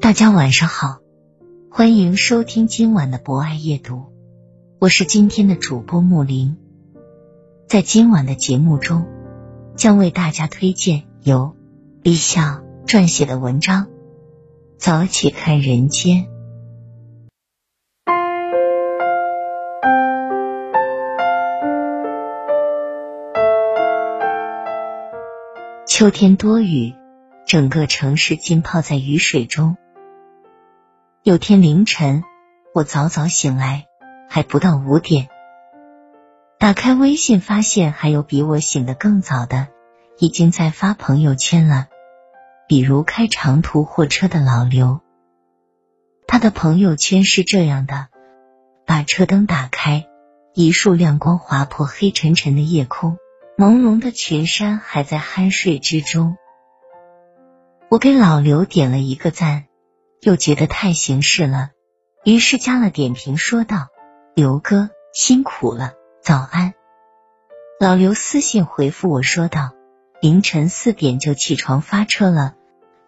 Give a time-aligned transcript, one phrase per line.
[0.00, 1.00] 大家晚上好，
[1.70, 4.06] 欢迎收听今晚的博爱夜读，
[4.78, 6.56] 我是今天的主播木林。
[7.68, 9.06] 在今晚的节目中，
[9.76, 11.54] 将为大家推荐由
[12.02, 13.84] 李笑撰写的文章
[14.78, 16.24] 《早起看人间》。
[25.86, 26.94] 秋天多雨，
[27.46, 29.76] 整个城市浸泡在雨水中。
[31.22, 32.24] 有天凌晨，
[32.72, 33.84] 我早早醒来，
[34.30, 35.28] 还不到五点，
[36.58, 39.68] 打开微信，发现还有比我醒得更早的，
[40.18, 41.88] 已经在发朋友圈了。
[42.66, 45.02] 比如开长途货车的老刘，
[46.26, 48.08] 他的朋友圈是这样的：
[48.86, 50.06] 把车灯打开，
[50.54, 53.18] 一束亮光划破黑沉沉的夜空，
[53.58, 56.38] 朦胧的群山还在酣睡之中。
[57.90, 59.66] 我给老刘点了一个赞。
[60.22, 61.70] 又觉得太形式了，
[62.24, 63.88] 于是加了点评，说道
[64.36, 66.74] ：“刘哥辛苦了，早安。”
[67.80, 69.70] 老刘私信回复我说道
[70.20, 72.54] ：“凌晨四点就起床发车了，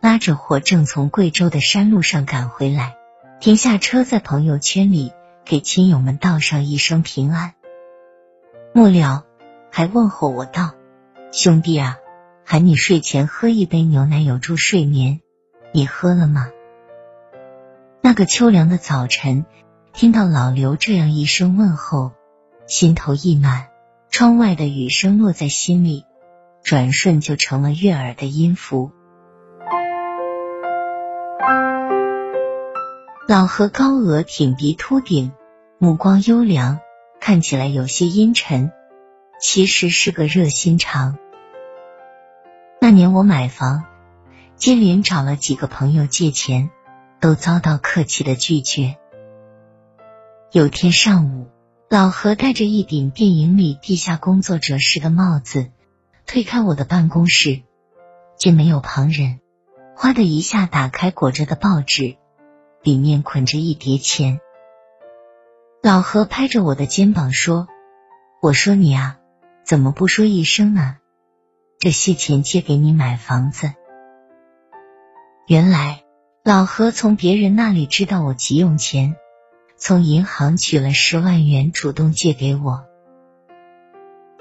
[0.00, 2.96] 拉着货正从贵州的山路上赶回来，
[3.40, 5.12] 停下车在朋友圈里
[5.44, 7.52] 给亲友们道上一声平安。
[8.72, 9.26] 末了
[9.70, 10.72] 还问候我道
[11.30, 11.98] ：‘兄弟啊，
[12.46, 15.20] 喊你睡前喝一杯牛奶有助睡眠，
[15.72, 16.50] 你喝了吗？’”
[18.04, 19.46] 那个秋凉的早晨，
[19.92, 22.10] 听到老刘这样一声问候，
[22.66, 23.68] 心头一暖。
[24.10, 26.04] 窗外的雨声落在心里，
[26.64, 28.90] 转瞬就成了悦耳的音符。
[33.28, 35.30] 老何高额挺鼻秃顶，
[35.78, 36.80] 目光优良，
[37.20, 38.72] 看起来有些阴沉，
[39.40, 41.16] 其实是个热心肠。
[42.80, 43.84] 那年我买房，
[44.56, 46.68] 接连找了几个朋友借钱。
[47.22, 48.96] 都遭到客气的拒绝。
[50.50, 51.46] 有天上午，
[51.88, 55.70] 老何戴着一顶电影里地下工作者式的帽子，
[56.26, 57.62] 推开我的办公室，
[58.36, 59.38] 见没有旁人，
[59.94, 62.16] 哗的一下打开裹着的报纸，
[62.82, 64.40] 里面捆着一叠钱。
[65.80, 67.68] 老何拍着我的肩膀说
[68.42, 69.18] ：“我说你啊，
[69.64, 70.96] 怎么不说一声呢？
[71.78, 73.72] 这些钱借给你买房子。”
[75.46, 76.02] 原来。
[76.44, 79.14] 老何从别人那里知道我急用钱，
[79.76, 82.84] 从银行取了十万元，主动借给我。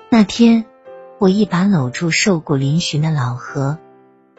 [0.09, 0.65] 那天，
[1.19, 3.77] 我一把搂住瘦骨嶙峋的老何，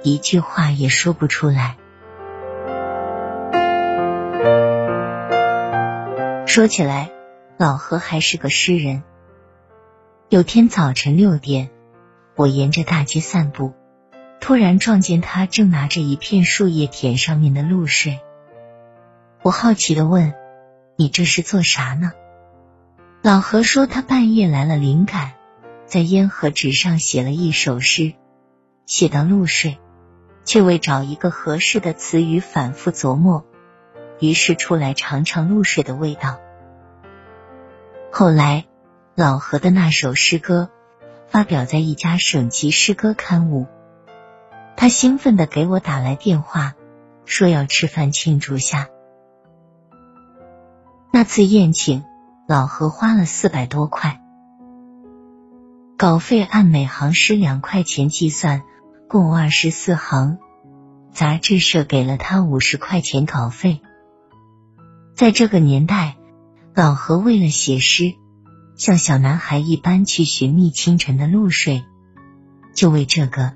[0.03, 1.77] 一句话也说不出来。
[6.47, 7.13] 说起来，
[7.59, 9.05] 老何还是个诗人。
[10.29, 11.71] 有天早晨六点，
[12.35, 13.73] 我沿着大街散步。
[14.43, 18.19] 突然撞见他正拿着一片树叶舔上面的露水，
[19.43, 20.35] 我好奇的问
[20.99, 22.11] ：“你这是做啥呢？”
[23.23, 25.35] 老何说：“他半夜来了灵感，
[25.87, 28.15] 在烟盒纸上写了一首诗，
[28.85, 29.79] 写到露水，
[30.45, 33.47] 却未找一个合适的词语，反复琢磨，
[34.19, 36.41] 于是出来尝尝露水的味道。
[38.11, 38.65] 后来，
[39.15, 40.69] 老何的那首诗歌
[41.29, 43.69] 发表在一家省级诗歌刊物。”
[44.77, 46.75] 他兴奋的给我打来电话，
[47.25, 48.89] 说要吃饭庆祝下。
[51.13, 52.05] 那次宴请，
[52.49, 54.21] 老何花了四百多块，
[55.97, 58.63] 稿费按每行诗两块钱计算，
[59.09, 60.39] 共二十四行。
[61.13, 63.83] 杂志社给了他五十块钱稿费。
[65.15, 66.17] 在这个年代，
[66.75, 68.15] 老何为了写诗，
[68.77, 71.85] 像小男孩一般去寻觅清晨的露水，
[72.75, 73.53] 就为这个。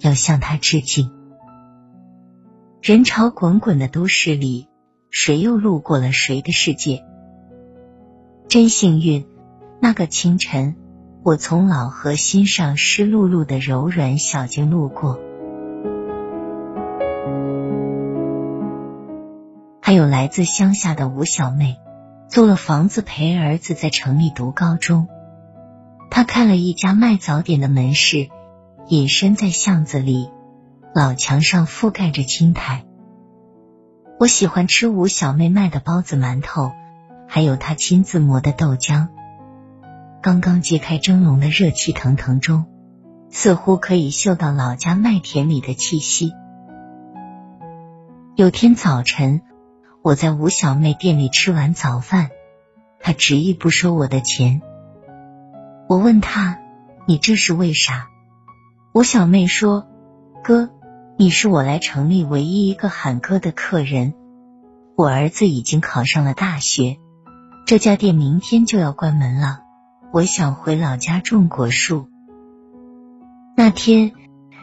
[0.00, 1.10] 要向他致敬。
[2.82, 4.68] 人潮滚滚的都市里，
[5.10, 7.04] 谁又路过了谁的世界？
[8.48, 9.26] 真幸运，
[9.80, 10.76] 那个清晨，
[11.24, 15.18] 我从老河心上湿漉漉的柔软小径路过。
[19.80, 21.76] 还有来自乡下的吴小妹，
[22.28, 25.08] 租了房子陪儿子在城里读高中。
[26.10, 28.28] 她开了一家卖早点的门市，
[28.88, 30.30] 隐身在巷子里，
[30.94, 32.84] 老墙上覆盖着青苔。
[34.20, 36.72] 我喜欢吃吴小妹卖的包子、馒头。
[37.28, 39.08] 还有她亲自磨的豆浆，
[40.22, 42.66] 刚刚揭开蒸笼的热气腾腾中，
[43.28, 46.32] 似乎可以嗅到老家麦田里的气息。
[48.36, 49.42] 有天早晨，
[50.02, 52.30] 我在吴小妹店里吃完早饭，
[53.00, 54.62] 她执意不收我的钱。
[55.88, 56.60] 我问她
[57.08, 58.06] ：“你这是为啥？”
[58.96, 59.86] 吴小妹说
[60.42, 60.70] ：“哥，
[61.18, 64.14] 你是我来城里唯一一个喊哥的客人。
[64.96, 66.96] 我儿子已经考上了大学。”
[67.66, 69.60] 这家店明天就要关门了，
[70.14, 72.08] 我想回老家种果树。
[73.54, 74.12] 那天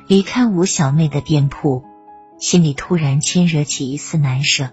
[0.08, 1.84] 离开吴小妹的店铺，
[2.40, 4.72] 心里突然牵惹起一丝难舍。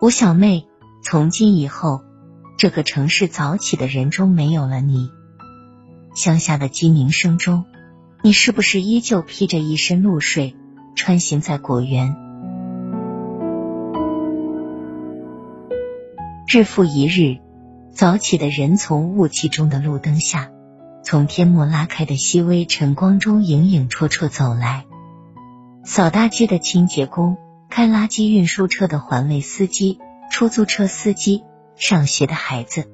[0.00, 0.66] 吴小妹，
[1.04, 2.00] 从今以后，
[2.56, 5.08] 这个城市早起的人中没有了你，
[6.16, 7.64] 乡下的鸡鸣声中，
[8.20, 10.56] 你是不是依旧披着一身露水，
[10.96, 12.16] 穿行在果园？
[16.48, 17.38] 日复一日，
[17.92, 20.50] 早起的人从雾气中的路灯下，
[21.04, 24.84] 从天幕拉开的细微晨光中影影绰绰走来。
[25.84, 27.36] 扫大街的清洁工，
[27.70, 31.44] 开垃圾运输车的环卫司机，出租车司机，
[31.76, 32.90] 上学的孩子，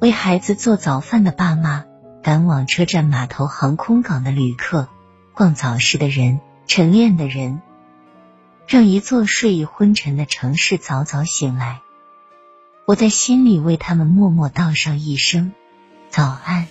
[0.00, 1.84] 为孩子做早饭的爸妈，
[2.22, 4.88] 赶往车站、码头、航空港的旅客，
[5.34, 6.38] 逛早市的人，
[6.68, 7.60] 晨练的人，
[8.68, 11.80] 让一座睡意昏沉的城市早早醒来。
[12.84, 15.52] 我在心里为他们默默道上一声
[16.10, 16.68] 早安。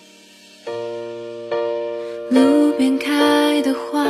[2.29, 4.05] 路边开的花，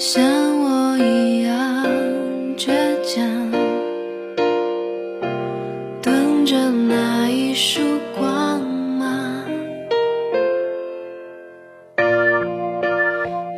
[0.00, 1.84] 像我一样
[2.56, 2.70] 倔
[3.02, 3.50] 强，
[6.00, 7.80] 等着那一束
[8.16, 9.44] 光芒。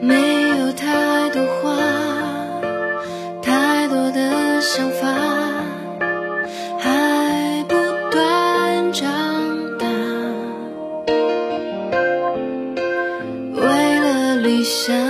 [0.00, 1.76] 没有太多话，
[3.42, 5.08] 太多的想法，
[6.78, 7.74] 还不
[8.10, 9.04] 断长
[9.78, 9.86] 大。
[13.56, 15.09] 为了理想。